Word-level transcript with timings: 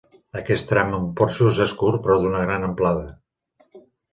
Aquest 0.39 0.65
tram 0.69 0.95
amb 0.99 1.11
porxos 1.19 1.61
és 1.67 1.75
curt 1.83 2.03
però 2.07 2.17
d'una 2.25 2.41
gran 2.49 2.69
amplada. 2.71 3.79